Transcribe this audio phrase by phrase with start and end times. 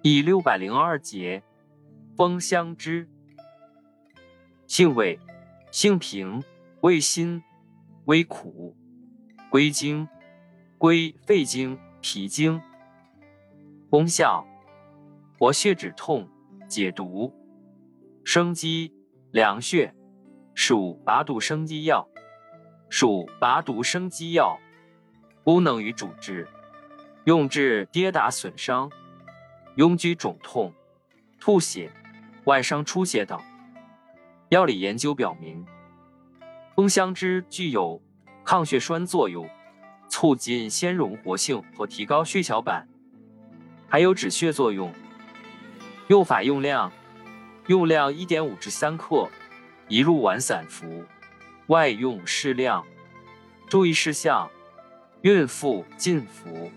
[0.00, 1.42] 第六百零二节，
[2.16, 3.08] 风香枝，
[4.68, 5.18] 性味，
[5.72, 6.40] 性平，
[6.82, 7.42] 味辛，
[8.04, 8.76] 微苦，
[9.50, 10.06] 归经，
[10.78, 12.62] 归肺经、脾经。
[13.90, 14.46] 功效，
[15.36, 16.28] 活血止痛，
[16.68, 17.34] 解毒，
[18.22, 18.94] 生肌，
[19.32, 19.92] 凉血，
[20.54, 22.08] 属拔毒生肌药。
[22.88, 24.60] 属拔毒生肌药，
[25.42, 26.46] 功能与主治，
[27.24, 28.88] 用治跌打损伤、
[29.78, 30.74] 痈疽肿痛、
[31.38, 31.88] 吐血、
[32.46, 33.40] 外伤出血等。
[34.48, 35.64] 药理研究表明，
[36.74, 38.02] 风香枝具有
[38.44, 39.48] 抗血栓作用，
[40.08, 42.88] 促进纤溶活性和提高血小板，
[43.88, 44.92] 还有止血作用。
[46.08, 46.90] 用法用量：
[47.68, 49.28] 用量一点五至三克，
[49.86, 51.04] 一入丸散服。
[51.68, 52.84] 外用适量，
[53.68, 54.50] 注意事项：
[55.20, 56.72] 孕妇禁服。